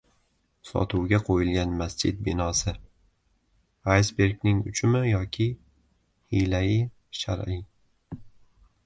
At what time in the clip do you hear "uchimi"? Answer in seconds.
4.71-5.03